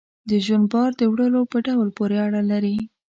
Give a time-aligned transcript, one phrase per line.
[0.29, 2.77] د ژوند بار د وړلو په ډول پورې اړه لري.